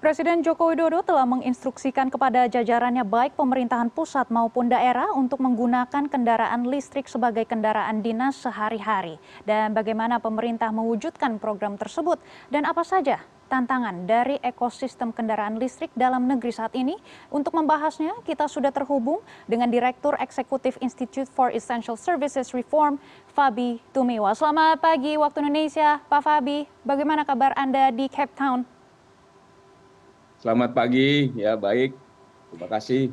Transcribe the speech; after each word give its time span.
Presiden 0.00 0.40
Joko 0.40 0.72
Widodo 0.72 1.04
telah 1.04 1.28
menginstruksikan 1.28 2.08
kepada 2.08 2.48
jajarannya 2.48 3.04
baik 3.04 3.36
pemerintahan 3.36 3.92
pusat 3.92 4.32
maupun 4.32 4.72
daerah 4.72 5.12
untuk 5.12 5.44
menggunakan 5.44 6.08
kendaraan 6.08 6.64
listrik 6.64 7.04
sebagai 7.04 7.44
kendaraan 7.44 8.00
dinas 8.00 8.40
sehari-hari. 8.40 9.20
Dan 9.44 9.76
bagaimana 9.76 10.16
pemerintah 10.16 10.72
mewujudkan 10.72 11.36
program 11.36 11.76
tersebut 11.76 12.16
dan 12.48 12.64
apa 12.64 12.80
saja 12.80 13.20
tantangan 13.52 14.08
dari 14.08 14.40
ekosistem 14.40 15.12
kendaraan 15.12 15.60
listrik 15.60 15.92
dalam 15.92 16.24
negeri 16.24 16.48
saat 16.48 16.72
ini. 16.72 16.96
Untuk 17.28 17.52
membahasnya, 17.52 18.24
kita 18.24 18.48
sudah 18.48 18.72
terhubung 18.72 19.20
dengan 19.44 19.68
Direktur 19.68 20.16
Eksekutif 20.16 20.80
Institute 20.80 21.28
for 21.28 21.52
Essential 21.52 22.00
Services 22.00 22.56
Reform, 22.56 22.96
Fabi 23.36 23.84
Tumiwa. 23.92 24.32
Selamat 24.32 24.80
pagi 24.80 25.20
waktu 25.20 25.44
Indonesia, 25.44 26.00
Pak 26.08 26.24
Fabi. 26.24 26.64
Bagaimana 26.88 27.28
kabar 27.28 27.52
Anda 27.52 27.92
di 27.92 28.08
Cape 28.08 28.32
Town? 28.32 28.79
Selamat 30.40 30.72
pagi, 30.72 31.28
ya 31.36 31.52
baik. 31.52 31.92
Terima 32.48 32.68
kasih. 32.72 33.12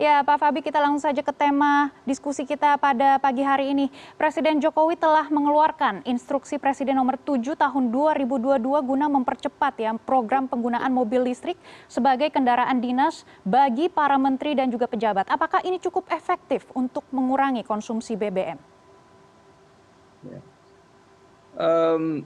Ya, 0.00 0.24
Pak 0.24 0.40
Fabi, 0.40 0.64
kita 0.64 0.80
langsung 0.80 1.04
saja 1.04 1.20
ke 1.20 1.28
tema 1.34 1.92
diskusi 2.08 2.48
kita 2.48 2.80
pada 2.80 3.20
pagi 3.20 3.44
hari 3.44 3.76
ini. 3.76 3.92
Presiden 4.16 4.56
Jokowi 4.56 4.96
telah 4.96 5.28
mengeluarkan 5.28 6.08
instruksi 6.08 6.56
Presiden 6.56 6.96
nomor 6.96 7.20
7 7.20 7.52
tahun 7.52 7.92
2022 7.92 8.64
guna 8.64 9.12
mempercepat 9.12 9.74
ya 9.76 9.92
program 10.00 10.48
penggunaan 10.48 10.88
mobil 10.88 11.28
listrik 11.28 11.60
sebagai 11.84 12.32
kendaraan 12.32 12.80
dinas 12.80 13.28
bagi 13.44 13.92
para 13.92 14.16
menteri 14.16 14.56
dan 14.56 14.72
juga 14.72 14.88
pejabat. 14.88 15.28
Apakah 15.28 15.60
ini 15.68 15.76
cukup 15.76 16.08
efektif 16.08 16.64
untuk 16.72 17.04
mengurangi 17.12 17.60
konsumsi 17.60 18.16
BBM? 18.16 18.56
Ya. 20.24 20.40
Um, 21.58 22.24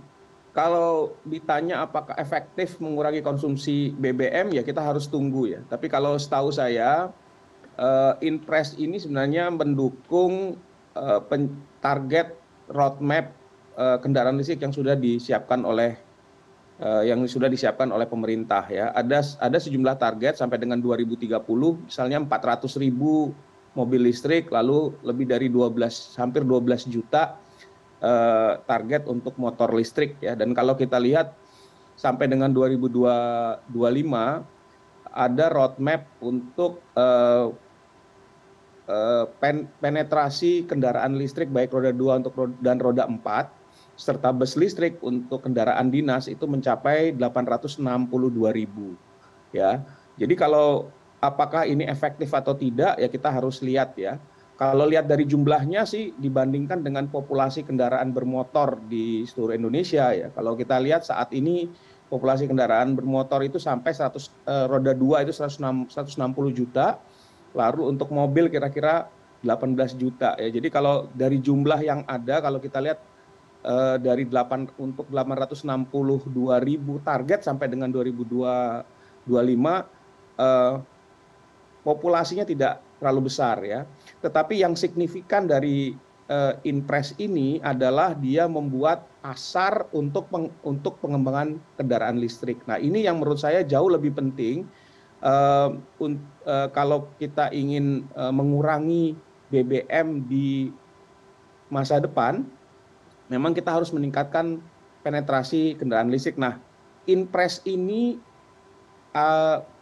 kalau 0.52 1.16
ditanya 1.24 1.88
apakah 1.88 2.12
efektif 2.20 2.76
mengurangi 2.76 3.24
konsumsi 3.24 3.96
bbm 3.96 4.52
ya 4.52 4.60
kita 4.60 4.84
harus 4.84 5.08
tunggu 5.08 5.48
ya. 5.48 5.60
Tapi 5.64 5.88
kalau 5.88 6.20
setahu 6.20 6.52
saya 6.52 7.08
uh, 7.80 8.14
inpres 8.20 8.76
ini 8.76 9.00
sebenarnya 9.00 9.48
mendukung 9.48 10.60
uh, 10.92 11.20
target 11.80 12.36
roadmap 12.68 13.32
uh, 13.80 13.96
kendaraan 14.04 14.36
listrik 14.36 14.60
yang 14.60 14.76
sudah 14.76 14.92
disiapkan 14.92 15.64
oleh 15.64 15.96
uh, 16.84 17.00
yang 17.00 17.24
sudah 17.24 17.48
disiapkan 17.48 17.88
oleh 17.88 18.04
pemerintah 18.04 18.68
ya. 18.68 18.92
Ada 18.92 19.40
ada 19.40 19.56
sejumlah 19.56 19.96
target 19.96 20.36
sampai 20.36 20.60
dengan 20.60 20.84
2030 20.84 21.32
misalnya 21.88 22.20
400 22.28 22.68
ribu 22.76 23.32
mobil 23.72 24.04
listrik 24.04 24.52
lalu 24.52 24.92
lebih 25.00 25.32
dari 25.32 25.48
12 25.48 26.20
hampir 26.20 26.44
12 26.44 26.92
juta 26.92 27.40
target 28.66 29.06
untuk 29.06 29.38
motor 29.38 29.70
listrik 29.70 30.18
ya. 30.18 30.34
Dan 30.34 30.52
kalau 30.58 30.74
kita 30.74 30.98
lihat 30.98 31.38
sampai 31.94 32.26
dengan 32.26 32.50
2025 32.50 33.70
ada 35.12 35.46
roadmap 35.52 36.02
untuk 36.24 36.82
uh, 36.98 37.52
pen, 39.38 39.68
penetrasi 39.78 40.66
kendaraan 40.66 41.14
listrik 41.14 41.52
baik 41.52 41.70
roda 41.70 41.92
2 41.94 42.20
untuk 42.26 42.34
dan 42.58 42.80
roda 42.82 43.06
4 43.06 43.22
serta 43.94 44.32
bus 44.34 44.56
listrik 44.56 44.98
untuk 45.04 45.44
kendaraan 45.44 45.92
dinas 45.92 46.26
itu 46.26 46.48
mencapai 46.48 47.12
862 47.14 47.78
ribu 48.50 48.96
ya. 49.54 49.84
Jadi 50.16 50.34
kalau 50.34 50.90
apakah 51.22 51.68
ini 51.68 51.86
efektif 51.86 52.32
atau 52.34 52.56
tidak 52.56 52.98
ya 52.98 53.06
kita 53.06 53.28
harus 53.30 53.62
lihat 53.62 53.94
ya 53.94 54.18
kalau 54.60 54.84
lihat 54.84 55.08
dari 55.08 55.24
jumlahnya 55.24 55.88
sih 55.88 56.12
dibandingkan 56.20 56.84
dengan 56.84 57.08
populasi 57.08 57.64
kendaraan 57.64 58.12
bermotor 58.12 58.78
di 58.84 59.24
seluruh 59.24 59.56
Indonesia 59.56 60.12
ya. 60.12 60.28
Kalau 60.28 60.52
kita 60.52 60.76
lihat 60.76 61.08
saat 61.08 61.32
ini 61.32 61.72
populasi 62.12 62.44
kendaraan 62.44 62.92
bermotor 62.92 63.40
itu 63.40 63.56
sampai 63.56 63.96
100 63.96 64.12
eh, 64.44 64.66
roda 64.68 64.92
2 64.92 65.24
itu 65.24 65.32
160 65.32 65.88
juta. 66.52 67.00
Lalu 67.56 67.96
untuk 67.96 68.12
mobil 68.12 68.52
kira-kira 68.52 69.08
18 69.40 69.96
juta 69.96 70.36
ya. 70.36 70.48
Jadi 70.52 70.68
kalau 70.68 71.08
dari 71.16 71.40
jumlah 71.40 71.80
yang 71.80 72.04
ada 72.04 72.44
kalau 72.44 72.60
kita 72.60 72.78
lihat 72.84 73.00
eh, 73.64 73.96
dari 74.04 74.28
8 74.28 74.76
untuk 74.76 75.08
862 75.08 75.88
ribu 76.60 77.00
target 77.00 77.40
sampai 77.40 77.72
dengan 77.72 77.88
2025 77.88 78.84
eh, 79.32 80.72
populasinya 81.82 82.46
tidak 82.46 82.82
terlalu 83.02 83.30
besar 83.30 83.58
ya. 83.62 83.86
Tetapi 84.22 84.62
yang 84.62 84.78
signifikan 84.78 85.50
dari 85.50 85.94
uh, 86.30 86.54
Inpres 86.62 87.14
ini 87.18 87.58
adalah 87.62 88.14
dia 88.14 88.46
membuat 88.46 89.06
pasar 89.22 89.86
untuk 89.94 90.30
peng, 90.30 90.50
untuk 90.62 90.98
pengembangan 91.02 91.58
kendaraan 91.78 92.18
listrik. 92.18 92.58
Nah, 92.66 92.78
ini 92.78 93.06
yang 93.06 93.18
menurut 93.18 93.38
saya 93.38 93.62
jauh 93.66 93.90
lebih 93.90 94.14
penting 94.14 94.66
uh, 95.22 95.74
un, 95.98 96.18
uh, 96.46 96.68
kalau 96.70 97.10
kita 97.18 97.50
ingin 97.50 98.06
uh, 98.14 98.30
mengurangi 98.30 99.14
BBM 99.50 100.26
di 100.26 100.70
masa 101.68 101.98
depan, 101.98 102.46
memang 103.28 103.52
kita 103.52 103.72
harus 103.72 103.90
meningkatkan 103.94 104.60
penetrasi 105.02 105.74
kendaraan 105.76 106.10
listrik. 106.10 106.38
Nah, 106.38 106.58
Inpres 107.10 107.58
ini 107.66 108.18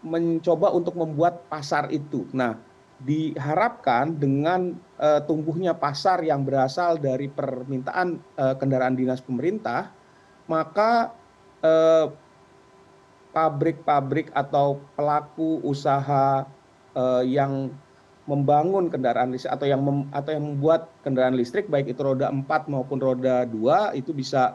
mencoba 0.02 0.74
untuk 0.74 0.98
membuat 0.98 1.46
pasar 1.46 1.86
itu. 1.94 2.26
Nah, 2.34 2.58
diharapkan 2.98 4.12
dengan 4.18 4.74
uh, 4.98 5.22
tumbuhnya 5.22 5.72
pasar 5.72 6.20
yang 6.26 6.42
berasal 6.42 6.98
dari 6.98 7.30
permintaan 7.30 8.18
uh, 8.36 8.54
kendaraan 8.58 8.98
dinas 8.98 9.22
pemerintah, 9.22 9.94
maka 10.50 11.14
pabrik-pabrik 13.36 14.32
atau 14.32 14.80
pelaku 14.96 15.60
usaha 15.60 16.48
yang 17.20 17.68
membangun 18.30 18.86
kendaraan 18.86 19.34
listrik 19.34 19.50
atau 19.50 19.66
yang 19.66 19.82
mem, 19.82 19.98
atau 20.14 20.30
yang 20.30 20.44
membuat 20.54 20.86
kendaraan 21.02 21.34
listrik 21.34 21.66
baik 21.66 21.90
itu 21.90 21.98
roda 21.98 22.30
4 22.30 22.46
maupun 22.70 23.02
roda 23.02 23.42
2 23.42 23.98
itu 23.98 24.14
bisa 24.14 24.54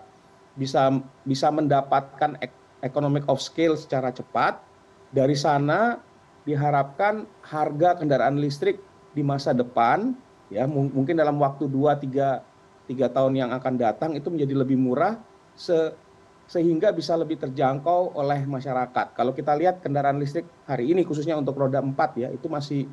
bisa 0.56 0.88
bisa 1.28 1.52
mendapatkan 1.52 2.40
economic 2.86 3.26
of 3.26 3.42
scale 3.42 3.74
secara 3.74 4.14
cepat. 4.14 4.62
Dari 5.10 5.34
sana 5.34 5.98
diharapkan 6.46 7.26
harga 7.42 7.98
kendaraan 7.98 8.38
listrik 8.38 8.78
di 9.18 9.26
masa 9.26 9.56
depan 9.56 10.14
ya 10.54 10.70
mungkin 10.70 11.18
dalam 11.18 11.42
waktu 11.42 11.66
dua 11.66 11.98
tiga 11.98 12.46
tiga 12.86 13.10
tahun 13.10 13.34
yang 13.34 13.50
akan 13.50 13.74
datang 13.82 14.12
itu 14.14 14.30
menjadi 14.30 14.54
lebih 14.62 14.78
murah 14.78 15.18
se 15.58 15.98
sehingga 16.46 16.94
bisa 16.94 17.18
lebih 17.18 17.42
terjangkau 17.42 18.14
oleh 18.14 18.46
masyarakat. 18.46 19.18
Kalau 19.18 19.34
kita 19.34 19.58
lihat 19.58 19.82
kendaraan 19.82 20.22
listrik 20.22 20.46
hari 20.70 20.94
ini 20.94 21.02
khususnya 21.02 21.34
untuk 21.34 21.58
roda 21.58 21.82
4 21.82 22.22
ya 22.22 22.30
itu 22.30 22.46
masih 22.46 22.86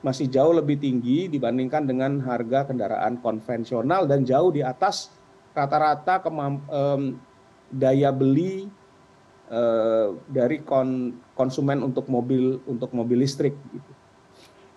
masih 0.00 0.30
jauh 0.30 0.54
lebih 0.54 0.78
tinggi 0.78 1.26
dibandingkan 1.26 1.90
dengan 1.90 2.22
harga 2.22 2.70
kendaraan 2.70 3.18
konvensional 3.18 4.06
dan 4.06 4.22
jauh 4.22 4.54
di 4.54 4.62
atas 4.62 5.10
rata-rata 5.50 6.22
um, 6.30 7.18
daya 7.74 8.14
beli 8.14 8.70
dari 10.30 10.62
konsumen 11.34 11.82
untuk 11.82 12.06
mobil 12.06 12.62
untuk 12.70 12.94
mobil 12.94 13.26
listrik. 13.26 13.58
Gitu. 13.74 13.90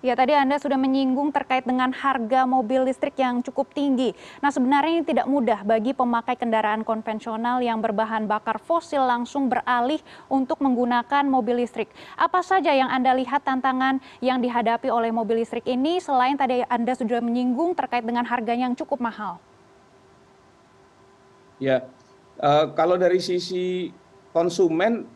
Ya, 0.04 0.20
tadi 0.20 0.36
Anda 0.36 0.60
sudah 0.60 0.76
menyinggung 0.76 1.32
terkait 1.32 1.64
dengan 1.64 1.88
harga 1.96 2.44
mobil 2.44 2.92
listrik 2.92 3.16
yang 3.16 3.40
cukup 3.40 3.72
tinggi. 3.72 4.12
Nah, 4.44 4.52
sebenarnya 4.52 5.00
ini 5.00 5.04
tidak 5.08 5.32
mudah 5.32 5.64
bagi 5.64 5.96
pemakai 5.96 6.36
kendaraan 6.36 6.84
konvensional 6.84 7.64
yang 7.64 7.80
berbahan 7.80 8.28
bakar 8.28 8.60
fosil 8.60 9.00
langsung 9.00 9.48
beralih 9.48 10.04
untuk 10.28 10.60
menggunakan 10.60 11.24
mobil 11.24 11.64
listrik. 11.64 11.88
Apa 12.20 12.44
saja 12.44 12.76
yang 12.76 12.92
Anda 12.92 13.16
lihat 13.16 13.48
tantangan 13.48 14.04
yang 14.20 14.44
dihadapi 14.44 14.92
oleh 14.92 15.08
mobil 15.08 15.40
listrik 15.40 15.64
ini 15.72 16.04
selain 16.04 16.36
tadi 16.36 16.68
Anda 16.68 17.00
sudah 17.00 17.24
menyinggung 17.24 17.72
terkait 17.72 18.04
dengan 18.04 18.28
harganya 18.28 18.68
yang 18.68 18.76
cukup 18.76 19.00
mahal? 19.00 19.40
Ya, 21.64 21.88
uh, 22.44 22.76
kalau 22.76 23.00
dari 23.00 23.24
sisi 23.24 23.96
konsumen 24.34 25.08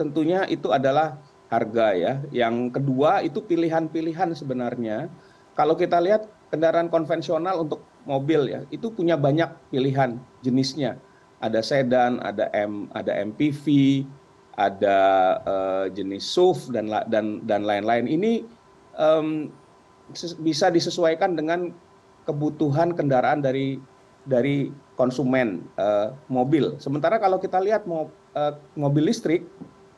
tentunya 0.00 0.48
itu 0.48 0.72
adalah 0.72 1.20
harga 1.48 1.86
ya. 1.94 2.12
Yang 2.32 2.80
kedua 2.80 3.22
itu 3.22 3.42
pilihan-pilihan 3.42 4.34
sebenarnya. 4.34 5.10
Kalau 5.56 5.78
kita 5.78 6.00
lihat 6.02 6.28
kendaraan 6.52 6.92
konvensional 6.92 7.64
untuk 7.64 7.82
mobil 8.04 8.50
ya, 8.50 8.60
itu 8.70 8.92
punya 8.92 9.16
banyak 9.16 9.48
pilihan 9.72 10.20
jenisnya. 10.44 11.00
Ada 11.40 11.60
sedan, 11.60 12.20
ada 12.24 12.48
M, 12.52 12.88
ada 12.96 13.12
MPV, 13.12 13.64
ada 14.56 14.98
uh, 15.44 15.86
jenis 15.92 16.24
SUV 16.24 16.72
dan 16.72 16.88
dan 17.08 17.44
dan 17.44 17.60
lain-lain. 17.64 18.08
Ini 18.08 18.32
um, 18.96 19.52
bisa 20.40 20.72
disesuaikan 20.72 21.36
dengan 21.36 21.72
kebutuhan 22.24 22.96
kendaraan 22.96 23.44
dari 23.44 23.78
dari 24.26 24.72
konsumen 24.98 25.62
uh, 25.78 26.10
mobil. 26.26 26.80
Sementara 26.82 27.20
kalau 27.20 27.38
kita 27.38 27.60
lihat 27.62 27.84
mau 27.84 28.10
mobil 28.76 29.08
listrik 29.08 29.48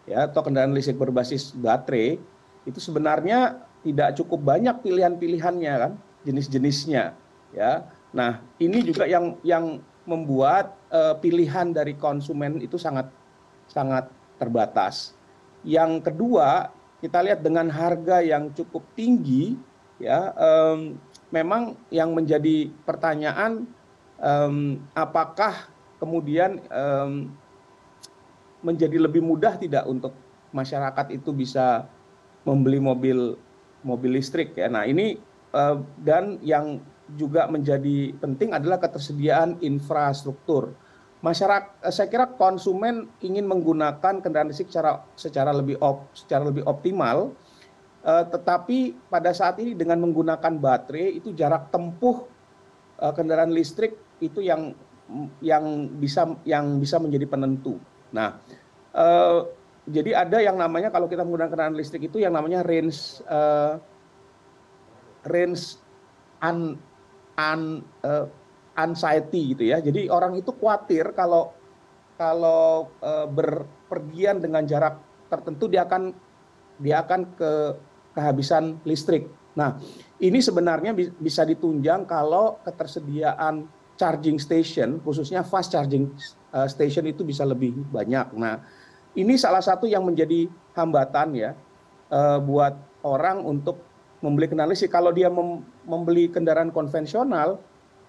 ya 0.06 0.30
atau 0.30 0.40
kendaraan 0.46 0.72
listrik 0.72 0.96
berbasis 0.96 1.52
baterai 1.58 2.16
itu 2.64 2.78
sebenarnya 2.78 3.58
tidak 3.82 4.14
cukup 4.18 4.54
banyak 4.56 4.78
pilihan-pilihannya 4.82 5.74
kan 5.74 5.92
jenis-jenisnya 6.22 7.14
ya. 7.54 7.86
Nah, 8.14 8.40
ini 8.56 8.80
juga 8.80 9.04
yang 9.04 9.36
yang 9.44 9.84
membuat 10.08 10.72
uh, 10.88 11.12
pilihan 11.20 11.68
dari 11.76 11.92
konsumen 11.92 12.62
itu 12.64 12.80
sangat 12.80 13.12
sangat 13.68 14.08
terbatas. 14.40 15.12
yang 15.66 15.98
kedua 15.98 16.70
kita 17.02 17.18
lihat 17.18 17.42
dengan 17.42 17.66
harga 17.66 18.22
yang 18.22 18.54
cukup 18.54 18.86
tinggi 18.94 19.58
ya 19.98 20.30
um, 20.38 20.94
memang 21.34 21.74
yang 21.90 22.14
menjadi 22.14 22.70
pertanyaan 22.86 23.66
um, 24.22 24.78
apakah 24.94 25.66
kemudian 25.98 26.62
um, 26.70 27.34
menjadi 28.64 28.98
lebih 28.98 29.22
mudah 29.22 29.56
tidak 29.56 29.86
untuk 29.86 30.14
masyarakat 30.50 31.14
itu 31.14 31.30
bisa 31.30 31.86
membeli 32.42 32.80
mobil 32.80 33.36
mobil 33.84 34.10
listrik 34.18 34.56
ya. 34.58 34.66
Nah 34.66 34.88
ini 34.88 35.20
uh, 35.54 35.82
dan 36.00 36.40
yang 36.42 36.82
juga 37.16 37.48
menjadi 37.48 38.12
penting 38.20 38.52
adalah 38.52 38.76
ketersediaan 38.76 39.60
infrastruktur 39.64 40.76
masyarakat 41.18 41.90
saya 41.90 42.06
kira 42.06 42.30
konsumen 42.38 43.10
ingin 43.18 43.42
menggunakan 43.46 44.22
kendaraan 44.22 44.50
listrik 44.54 44.70
secara 44.70 45.02
secara 45.18 45.50
lebih 45.50 45.74
op, 45.82 46.06
secara 46.14 46.46
lebih 46.46 46.62
optimal 46.62 47.34
uh, 48.06 48.24
tetapi 48.30 48.94
pada 49.10 49.34
saat 49.34 49.58
ini 49.58 49.74
dengan 49.74 49.98
menggunakan 49.98 50.54
baterai 50.58 51.18
itu 51.18 51.34
jarak 51.34 51.74
tempuh 51.74 52.22
uh, 53.02 53.12
kendaraan 53.14 53.50
listrik 53.50 53.98
itu 54.22 54.42
yang 54.42 54.74
yang 55.42 55.88
bisa 55.96 56.36
yang 56.44 56.76
bisa 56.76 57.00
menjadi 57.00 57.24
penentu. 57.24 57.80
Nah, 58.14 58.40
uh, 58.96 59.48
jadi 59.88 60.24
ada 60.24 60.38
yang 60.44 60.56
namanya 60.60 60.92
kalau 60.92 61.08
kita 61.08 61.24
menggunakan 61.24 61.50
kendaraan 61.52 61.76
listrik 61.78 62.08
itu 62.12 62.20
yang 62.20 62.36
namanya 62.36 62.60
range 62.64 63.20
un, 66.38 66.58
uh, 68.04 68.24
anxiety 68.78 69.56
gitu 69.56 69.64
ya. 69.68 69.80
Jadi 69.80 70.12
orang 70.12 70.36
itu 70.36 70.52
khawatir 70.54 71.10
kalau 71.16 71.56
kalau 72.18 72.90
berpergian 73.30 74.42
dengan 74.42 74.66
jarak 74.66 74.98
tertentu 75.30 75.70
dia 75.70 75.86
akan 75.86 76.10
dia 76.82 77.02
akan 77.06 77.30
ke 77.38 77.52
kehabisan 78.18 78.82
listrik. 78.82 79.30
Nah, 79.54 79.78
ini 80.18 80.42
sebenarnya 80.42 80.94
bisa 80.94 81.46
ditunjang 81.46 82.06
kalau 82.06 82.58
ketersediaan 82.66 83.66
charging 83.98 84.38
station, 84.38 85.02
khususnya 85.02 85.42
fast 85.42 85.74
charging 85.74 86.08
uh, 86.54 86.70
station 86.70 87.04
itu 87.10 87.26
bisa 87.26 87.42
lebih 87.42 87.74
banyak. 87.90 88.30
Nah, 88.38 88.62
ini 89.18 89.34
salah 89.34 89.60
satu 89.60 89.90
yang 89.90 90.06
menjadi 90.06 90.46
hambatan 90.78 91.34
ya 91.34 91.50
uh, 92.14 92.38
buat 92.38 92.78
orang 93.02 93.42
untuk 93.42 93.82
membeli 94.22 94.46
kendaraan 94.46 94.70
listrik. 94.70 94.94
Kalau 94.94 95.10
dia 95.10 95.26
mem 95.26 95.66
membeli 95.82 96.30
kendaraan 96.30 96.70
konvensional, 96.70 97.58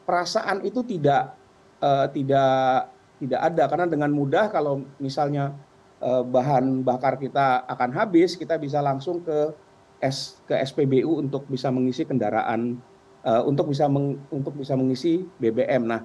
perasaan 0.06 0.62
itu 0.62 0.86
tidak 0.86 1.34
uh, 1.82 2.06
tidak 2.14 2.94
tidak 3.20 3.42
ada 3.42 3.64
karena 3.68 3.88
dengan 3.90 4.12
mudah 4.14 4.48
kalau 4.48 4.86
misalnya 5.02 5.52
bahan 6.00 6.80
bakar 6.80 7.20
kita 7.20 7.68
akan 7.68 7.92
habis 7.92 8.40
kita 8.40 8.56
bisa 8.56 8.80
langsung 8.80 9.20
ke 9.20 9.52
S, 10.00 10.40
ke 10.48 10.56
SPBU 10.56 11.20
untuk 11.20 11.44
bisa 11.52 11.68
mengisi 11.68 12.08
kendaraan 12.08 12.80
untuk 13.20 13.72
bisa 13.72 13.86
untuk 14.32 14.56
bisa 14.56 14.80
mengisi 14.80 15.28
BBM. 15.38 15.84
Nah, 15.84 16.02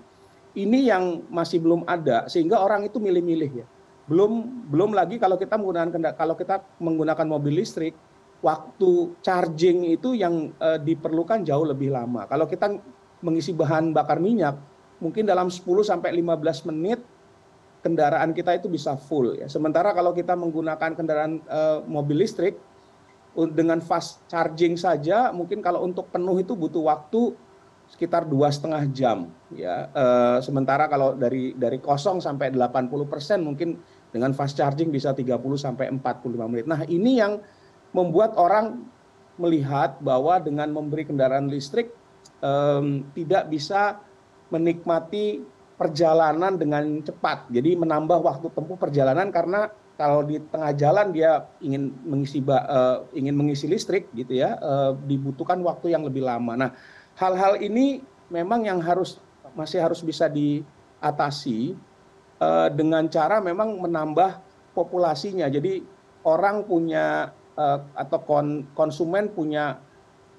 ini 0.55 0.87
yang 0.91 1.27
masih 1.31 1.63
belum 1.63 1.87
ada 1.87 2.27
sehingga 2.31 2.63
orang 2.63 2.87
itu 2.87 2.99
milih-milih 3.03 3.51
ya. 3.63 3.67
Belum 4.07 4.45
belum 4.71 4.95
lagi 4.95 5.17
kalau 5.19 5.35
kita 5.39 5.59
menggunakan 5.59 6.15
kalau 6.15 6.35
kita 6.39 6.63
menggunakan 6.79 7.27
mobil 7.27 7.63
listrik 7.63 7.95
waktu 8.45 9.17
charging 9.25 9.97
itu 9.97 10.13
yang 10.13 10.53
uh, 10.61 10.77
diperlukan 10.77 11.43
jauh 11.43 11.65
lebih 11.65 11.91
lama. 11.91 12.29
Kalau 12.29 12.45
kita 12.45 12.77
mengisi 13.25 13.57
bahan 13.57 13.97
bakar 13.97 14.21
minyak 14.21 14.61
mungkin 15.01 15.25
dalam 15.25 15.49
10 15.49 15.65
sampai 15.81 16.13
15 16.13 16.69
menit 16.71 17.01
kendaraan 17.81 18.37
kita 18.37 18.57
itu 18.61 18.69
bisa 18.69 18.95
full 19.01 19.37
ya. 19.37 19.49
Sementara 19.49 19.97
kalau 19.97 20.13
kita 20.13 20.37
menggunakan 20.37 20.93
kendaraan 20.93 21.41
uh, 21.49 21.81
mobil 21.89 22.21
listrik 22.21 22.61
dengan 23.35 23.83
fast 23.83 24.23
charging 24.31 24.79
saja 24.79 25.35
mungkin 25.35 25.59
kalau 25.59 25.83
untuk 25.83 26.07
penuh 26.15 26.39
itu 26.39 26.55
butuh 26.55 26.87
waktu 26.87 27.35
sekitar 27.91 28.25
dua 28.25 28.49
setengah 28.49 28.87
jam 28.95 29.19
ya. 29.51 29.91
Uh, 29.91 30.39
sementara 30.41 30.87
kalau 30.87 31.19
dari 31.19 31.53
dari 31.59 31.83
kosong 31.83 32.23
sampai 32.23 32.55
80 32.55 32.91
persen 33.11 33.43
mungkin 33.43 33.77
dengan 34.15 34.31
fast 34.31 34.55
charging 34.55 34.95
bisa 34.95 35.11
30 35.11 35.35
sampai 35.59 35.91
45 35.91 36.51
menit. 36.51 36.67
Nah 36.71 36.87
ini 36.87 37.19
yang 37.19 37.43
membuat 37.91 38.39
orang 38.39 38.87
melihat 39.35 39.99
bahwa 39.99 40.39
dengan 40.39 40.71
memberi 40.71 41.03
kendaraan 41.03 41.51
listrik 41.51 41.91
tidak 43.17 43.49
bisa 43.49 43.99
menikmati 44.53 45.41
perjalanan 45.75 46.55
dengan 46.55 47.03
cepat. 47.03 47.51
Jadi 47.51 47.75
menambah 47.75 48.21
waktu 48.23 48.47
tempuh 48.53 48.79
perjalanan 48.79 49.33
karena 49.35 49.73
kalau 49.95 50.27
di 50.27 50.43
tengah 50.51 50.75
jalan 50.75 51.15
dia 51.15 51.47
ingin 51.63 51.95
mengisi 52.03 52.43
uh, 52.43 53.07
ingin 53.15 53.35
mengisi 53.35 53.71
listrik 53.71 54.11
gitu 54.11 54.35
ya 54.35 54.59
uh, 54.59 54.93
dibutuhkan 55.07 55.63
waktu 55.63 55.95
yang 55.95 56.03
lebih 56.03 56.27
lama. 56.27 56.59
Nah 56.59 56.71
hal-hal 57.15 57.63
ini 57.63 58.03
memang 58.27 58.67
yang 58.67 58.83
harus 58.83 59.23
masih 59.55 59.79
harus 59.79 60.03
bisa 60.03 60.27
diatasi 60.27 61.79
uh, 62.43 62.69
dengan 62.75 63.07
cara 63.07 63.39
memang 63.39 63.79
menambah 63.79 64.43
populasinya. 64.75 65.47
Jadi 65.47 65.83
orang 66.27 66.67
punya 66.67 67.31
atau 67.95 68.19
kon, 68.27 68.67
konsumen 68.75 69.31
punya 69.31 69.79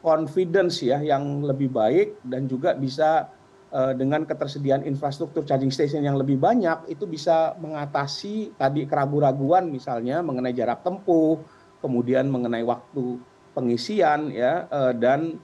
confidence 0.04 0.84
ya 0.84 1.00
yang 1.00 1.40
lebih 1.48 1.72
baik 1.72 2.20
dan 2.28 2.44
juga 2.46 2.76
bisa 2.76 3.32
dengan 3.76 4.24
ketersediaan 4.24 4.88
infrastruktur 4.88 5.44
charging 5.44 5.68
station 5.68 6.00
yang 6.00 6.16
lebih 6.16 6.40
banyak 6.40 6.88
itu 6.88 7.04
bisa 7.04 7.60
mengatasi 7.60 8.56
tadi 8.56 8.88
keraguan-raguan 8.88 9.68
misalnya 9.68 10.24
mengenai 10.24 10.56
jarak 10.56 10.80
tempuh, 10.80 11.44
kemudian 11.84 12.32
mengenai 12.32 12.64
waktu 12.64 13.20
pengisian 13.52 14.32
ya 14.32 14.72
uh, 14.72 14.96
dan 14.96 15.36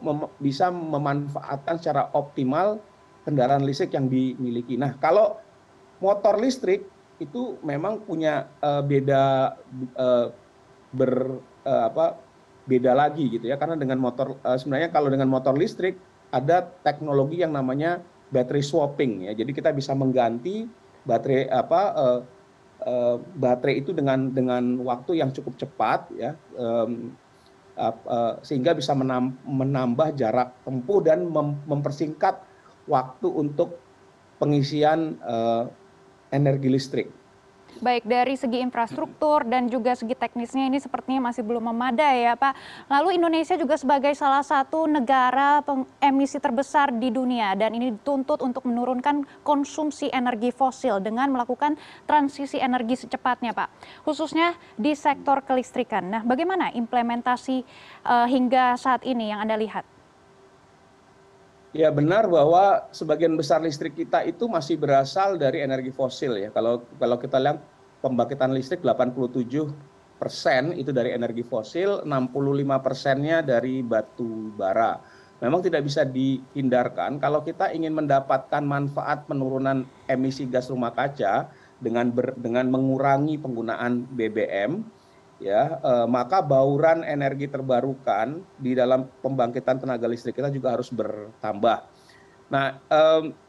mem 0.00 0.18
bisa 0.40 0.72
memanfaatkan 0.72 1.76
secara 1.82 2.08
optimal 2.14 2.80
kendaraan 3.26 3.66
listrik 3.66 3.92
yang 3.92 4.08
dimiliki. 4.08 4.78
Nah, 4.78 4.96
kalau 4.96 5.36
motor 6.00 6.40
listrik 6.40 6.86
itu 7.18 7.60
memang 7.60 8.00
punya 8.06 8.48
beda 8.62 9.56
ber 10.94 11.12
apa 11.66 12.16
beda 12.66 12.92
lagi 12.96 13.30
gitu 13.30 13.46
ya 13.50 13.56
karena 13.58 13.74
dengan 13.78 13.98
motor 13.98 14.38
sebenarnya 14.42 14.90
kalau 14.90 15.08
dengan 15.10 15.30
motor 15.30 15.54
listrik 15.54 15.96
ada 16.30 16.66
teknologi 16.82 17.42
yang 17.42 17.54
namanya 17.54 18.02
battery 18.30 18.62
swapping 18.62 19.30
ya. 19.30 19.32
Jadi 19.34 19.50
kita 19.54 19.70
bisa 19.70 19.94
mengganti 19.94 20.66
baterai 21.06 21.46
apa 21.50 21.80
uh, 21.94 22.20
uh, 22.82 23.16
baterai 23.38 23.80
itu 23.80 23.94
dengan 23.94 24.34
dengan 24.34 24.82
waktu 24.82 25.22
yang 25.22 25.30
cukup 25.30 25.54
cepat 25.54 26.10
ya 26.18 26.34
um, 26.58 27.14
uh, 27.78 27.94
uh, 28.08 28.34
sehingga 28.42 28.74
bisa 28.74 28.96
menam, 28.96 29.38
menambah 29.46 30.16
jarak 30.18 30.56
tempuh 30.66 30.98
dan 31.04 31.30
mem, 31.30 31.54
mempersingkat 31.68 32.42
waktu 32.90 33.28
untuk 33.30 33.78
pengisian 34.42 35.16
uh, 35.22 35.70
energi 36.34 36.68
listrik 36.68 37.08
baik 37.80 38.04
dari 38.06 38.34
segi 38.38 38.62
infrastruktur 38.62 39.44
dan 39.48 39.66
juga 39.66 39.96
segi 39.96 40.14
teknisnya 40.14 40.68
ini 40.68 40.78
sepertinya 40.78 41.32
masih 41.32 41.42
belum 41.42 41.72
memadai 41.72 42.28
ya 42.28 42.34
Pak. 42.38 42.54
Lalu 42.92 43.18
Indonesia 43.18 43.56
juga 43.56 43.80
sebagai 43.80 44.12
salah 44.14 44.44
satu 44.44 44.84
negara 44.84 45.64
emisi 45.98 46.38
terbesar 46.38 46.92
di 46.94 47.08
dunia 47.10 47.56
dan 47.58 47.72
ini 47.74 47.96
dituntut 47.96 48.44
untuk 48.44 48.68
menurunkan 48.68 49.24
konsumsi 49.42 50.12
energi 50.12 50.52
fosil 50.52 51.00
dengan 51.00 51.32
melakukan 51.32 51.74
transisi 52.04 52.60
energi 52.60 53.00
secepatnya 53.00 53.56
Pak. 53.56 53.68
Khususnya 54.04 54.54
di 54.76 54.92
sektor 54.92 55.42
kelistrikan. 55.42 56.06
Nah 56.12 56.22
bagaimana 56.22 56.70
implementasi 56.76 57.64
uh, 58.04 58.28
hingga 58.28 58.76
saat 58.76 59.02
ini 59.08 59.32
yang 59.32 59.42
Anda 59.42 59.58
lihat? 59.58 59.95
Ya 61.76 61.92
benar 61.92 62.24
bahwa 62.24 62.88
sebagian 62.90 63.36
besar 63.36 63.60
listrik 63.60 63.92
kita 63.92 64.24
itu 64.24 64.48
masih 64.48 64.80
berasal 64.80 65.36
dari 65.36 65.60
energi 65.60 65.92
fosil 65.92 66.40
ya. 66.40 66.48
Kalau 66.48 66.80
kalau 66.96 67.20
kita 67.20 67.36
lihat 67.36 67.60
pembangkitan 68.00 68.56
listrik 68.56 68.80
87 68.80 69.68
persen 70.16 70.72
itu 70.72 70.88
dari 70.96 71.12
energi 71.12 71.44
fosil 71.44 72.00
65 72.08 72.80
persennya 72.80 73.44
dari 73.44 73.84
batu 73.84 74.56
bara. 74.56 74.96
Memang 75.36 75.60
tidak 75.60 75.84
bisa 75.84 76.08
dihindarkan 76.08 77.20
kalau 77.20 77.44
kita 77.44 77.68
ingin 77.76 77.92
mendapatkan 77.92 78.64
manfaat 78.64 79.28
penurunan 79.28 79.84
emisi 80.08 80.48
gas 80.48 80.72
rumah 80.72 80.96
kaca 80.96 81.52
dengan 81.76 82.08
ber, 82.08 82.32
dengan 82.40 82.72
mengurangi 82.72 83.36
penggunaan 83.36 84.08
BBM 84.16 84.80
ya 85.42 85.78
eh, 85.80 86.06
maka 86.08 86.40
bauran 86.40 87.04
energi 87.04 87.48
terbarukan 87.48 88.40
di 88.56 88.72
dalam 88.72 89.08
pembangkitan 89.20 89.82
tenaga 89.82 90.08
listrik 90.08 90.36
kita 90.36 90.48
juga 90.48 90.76
harus 90.76 90.88
bertambah. 90.92 91.78
Nah, 92.46 92.78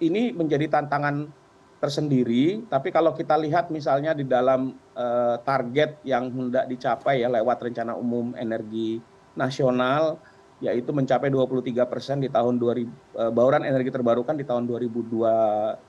ini 0.02 0.34
menjadi 0.34 0.74
tantangan 0.74 1.30
tersendiri, 1.78 2.66
tapi 2.66 2.90
kalau 2.90 3.14
kita 3.14 3.38
lihat 3.38 3.70
misalnya 3.70 4.18
di 4.18 4.26
dalam 4.26 4.74
eh, 4.98 5.38
target 5.46 6.02
yang 6.02 6.34
hendak 6.34 6.66
dicapai 6.66 7.22
ya 7.22 7.30
lewat 7.30 7.62
rencana 7.62 7.94
umum 7.94 8.34
energi 8.34 8.98
nasional 9.38 10.18
yaitu 10.58 10.90
mencapai 10.90 11.30
23 11.30 11.86
persen 11.86 12.18
di 12.18 12.34
tahun 12.34 12.58
2000 12.58 12.90
eh, 13.22 13.30
bauran 13.30 13.62
energi 13.62 13.94
terbarukan 13.94 14.34
di 14.34 14.42
tahun 14.42 14.66
2025 14.66 15.86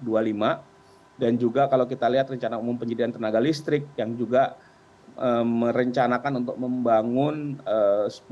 dan 1.19 1.33
juga 1.41 1.67
kalau 1.73 1.89
kita 1.89 2.07
lihat 2.13 2.29
rencana 2.29 2.61
umum 2.61 2.77
penyediaan 2.77 3.17
tenaga 3.17 3.41
listrik 3.41 3.89
yang 3.97 4.13
juga 4.13 4.61
merencanakan 5.43 6.47
untuk 6.47 6.57
membangun 6.63 7.59
eh, 7.67 8.07
10,7 8.07 8.23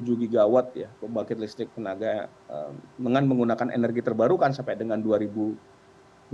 gigawatt 0.00 0.72
ya 0.72 0.88
pembangkit 1.04 1.36
listrik 1.36 1.68
tenaga 1.76 2.32
eh, 2.48 2.72
dengan 2.96 3.28
menggunakan 3.28 3.68
energi 3.68 4.00
terbarukan 4.00 4.56
sampai 4.56 4.80
dengan 4.80 5.04
2025 5.04 6.32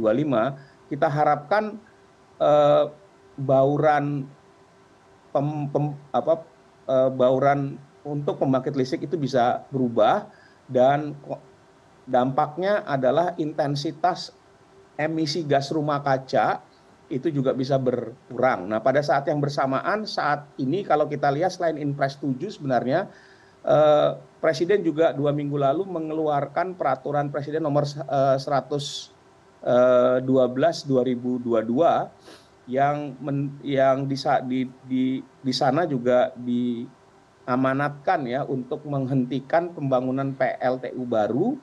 kita 0.86 1.08
harapkan 1.10 1.82
eh, 2.38 2.84
bauran 3.42 4.30
pem, 5.34 5.66
pem, 5.72 5.84
apa, 6.14 6.46
eh, 6.86 7.10
bauran 7.10 7.74
untuk 8.06 8.38
pembangkit 8.38 8.78
listrik 8.78 9.10
itu 9.10 9.18
bisa 9.18 9.66
berubah 9.74 10.30
dan 10.70 11.18
dampaknya 12.06 12.86
adalah 12.86 13.34
intensitas 13.38 14.34
emisi 14.94 15.42
gas 15.42 15.70
rumah 15.74 16.02
kaca 16.02 16.62
itu 17.10 17.32
juga 17.32 17.52
bisa 17.52 17.78
berkurang. 17.80 18.68
Nah, 18.70 18.78
pada 18.78 19.02
saat 19.02 19.26
yang 19.26 19.42
bersamaan 19.42 20.06
saat 20.06 20.46
ini 20.60 20.84
kalau 20.86 21.08
kita 21.10 21.30
lihat 21.32 21.52
selain 21.54 21.78
Inpres 21.80 22.16
7 22.20 22.38
sebenarnya 22.48 23.08
eh, 23.66 24.10
Presiden 24.42 24.82
juga 24.82 25.14
dua 25.14 25.30
minggu 25.30 25.54
lalu 25.54 25.86
mengeluarkan 25.86 26.74
peraturan 26.74 27.30
Presiden 27.30 27.62
nomor 27.62 27.86
eh, 27.86 28.38
112 28.38 30.22
2022 30.22 32.70
yang 32.70 33.18
men, 33.18 33.58
yang 33.66 34.06
di, 34.06 34.14
di, 34.46 34.60
di, 34.86 35.04
di 35.20 35.52
sana 35.52 35.82
juga 35.82 36.30
diamanatkan 36.38 38.22
ya 38.26 38.46
untuk 38.46 38.86
menghentikan 38.86 39.74
pembangunan 39.74 40.30
PLTU 40.34 41.02
baru 41.02 41.58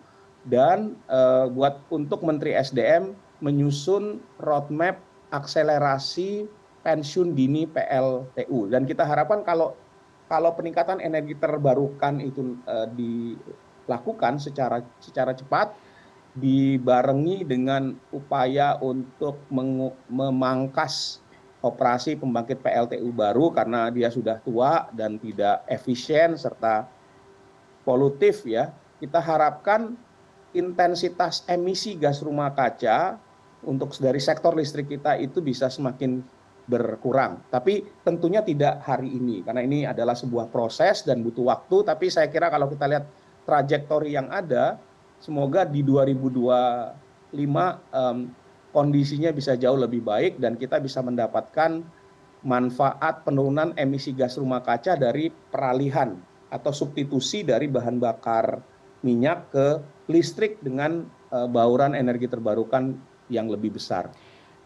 dan 0.48 0.96
eh, 1.08 1.46
buat 1.52 1.84
untuk 1.92 2.24
Menteri 2.24 2.56
SDM 2.56 3.16
menyusun 3.40 4.20
roadmap 4.40 5.00
akselerasi 5.30 6.50
pensiun 6.82 7.36
dini 7.36 7.68
PLTU 7.70 8.72
dan 8.72 8.88
kita 8.88 9.04
harapkan 9.06 9.46
kalau 9.46 9.76
kalau 10.30 10.54
peningkatan 10.54 11.02
energi 11.02 11.34
terbarukan 11.38 12.22
itu 12.22 12.58
uh, 12.70 12.86
dilakukan 12.94 14.38
secara 14.38 14.82
secara 15.02 15.34
cepat 15.34 15.74
dibarengi 16.38 17.42
dengan 17.44 17.98
upaya 18.14 18.78
untuk 18.80 19.42
memangkas 20.08 21.20
operasi 21.60 22.16
pembangkit 22.16 22.64
PLTU 22.64 23.12
baru 23.12 23.52
karena 23.52 23.92
dia 23.92 24.08
sudah 24.08 24.40
tua 24.40 24.88
dan 24.96 25.20
tidak 25.20 25.66
efisien 25.68 26.40
serta 26.40 26.88
polutif 27.84 28.48
ya. 28.48 28.72
Kita 29.00 29.20
harapkan 29.20 29.96
intensitas 30.56 31.44
emisi 31.48 32.00
gas 32.00 32.24
rumah 32.24 32.52
kaca 32.56 33.20
untuk 33.66 33.92
dari 34.00 34.22
sektor 34.24 34.56
listrik 34.56 34.88
kita 34.88 35.20
itu 35.20 35.44
bisa 35.44 35.68
semakin 35.68 36.24
berkurang. 36.70 37.42
Tapi 37.50 37.82
tentunya 38.06 38.46
tidak 38.46 38.86
hari 38.86 39.10
ini, 39.10 39.42
karena 39.42 39.66
ini 39.66 39.80
adalah 39.90 40.14
sebuah 40.14 40.54
proses 40.54 41.02
dan 41.02 41.26
butuh 41.26 41.50
waktu. 41.50 41.82
Tapi 41.82 42.14
saya 42.14 42.30
kira 42.30 42.54
kalau 42.54 42.70
kita 42.70 42.86
lihat 42.86 43.10
trajektori 43.50 44.14
yang 44.14 44.30
ada, 44.30 44.78
semoga 45.18 45.66
di 45.66 45.82
2025 45.82 47.34
um, 47.34 48.18
kondisinya 48.70 49.34
bisa 49.34 49.58
jauh 49.58 49.82
lebih 49.82 50.06
baik 50.06 50.38
dan 50.38 50.54
kita 50.54 50.78
bisa 50.78 51.02
mendapatkan 51.02 51.82
manfaat 52.46 53.26
penurunan 53.28 53.76
emisi 53.76 54.16
gas 54.16 54.40
rumah 54.40 54.64
kaca 54.64 54.96
dari 54.96 55.28
peralihan 55.28 56.16
atau 56.54 56.72
substitusi 56.72 57.44
dari 57.44 57.68
bahan 57.68 58.00
bakar 58.00 58.62
minyak 59.04 59.52
ke 59.52 59.68
listrik 60.08 60.62
dengan 60.64 61.04
uh, 61.34 61.50
bauran 61.50 61.98
energi 61.98 62.30
terbarukan 62.32 62.96
yang 63.32 63.48
lebih 63.48 63.78
besar. 63.78 64.12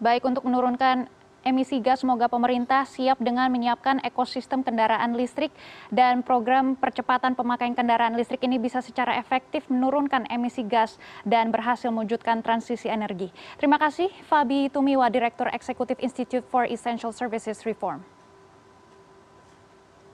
Baik, 0.01 0.25
untuk 0.25 0.43
menurunkan 0.47 1.07
emisi 1.43 1.83
gas, 1.83 2.01
semoga 2.01 2.31
pemerintah 2.31 2.87
siap 2.87 3.19
dengan 3.19 3.51
menyiapkan 3.51 3.99
ekosistem 4.01 4.63
kendaraan 4.63 5.13
listrik 5.13 5.51
dan 5.91 6.23
program 6.23 6.79
percepatan 6.79 7.35
pemakaian 7.35 7.75
kendaraan 7.75 8.15
listrik 8.15 8.41
ini 8.47 8.57
bisa 8.57 8.79
secara 8.79 9.19
efektif 9.19 9.67
menurunkan 9.67 10.25
emisi 10.31 10.63
gas 10.63 10.95
dan 11.27 11.51
berhasil 11.51 11.91
mewujudkan 11.91 12.41
transisi 12.41 12.87
energi. 12.87 13.29
Terima 13.59 13.77
kasih, 13.77 14.09
Fabi 14.25 14.71
Tumiwa, 14.71 15.11
Direktur 15.11 15.51
Eksekutif 15.51 15.99
Institute 15.99 16.47
for 16.47 16.63
Essential 16.65 17.11
Services 17.11 17.61
Reform. 17.67 18.01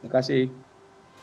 Terima 0.02 0.12
kasih. 0.20 0.69